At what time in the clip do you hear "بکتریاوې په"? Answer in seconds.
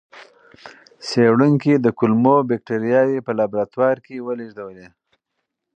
2.49-3.31